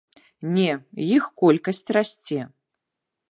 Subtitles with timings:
[0.55, 0.69] Не,
[1.17, 2.39] іх колькасць расце.